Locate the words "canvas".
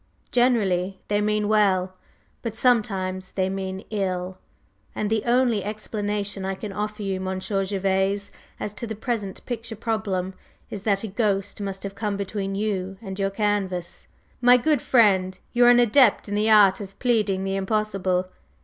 13.29-14.07